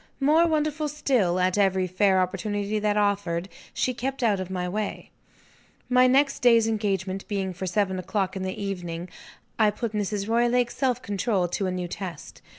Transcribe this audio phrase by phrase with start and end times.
[0.19, 5.11] More wonderful still, at every fair opportunity that offered, she kept out of my way.
[5.89, 9.09] My next day's engagement being for seven o'clock in the evening,
[9.59, 10.27] I put Mrs.
[10.27, 12.41] Roylake's self control to a new test.